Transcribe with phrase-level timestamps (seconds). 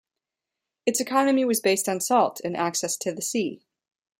[0.87, 3.61] Its economy was based on salt and access to the sea.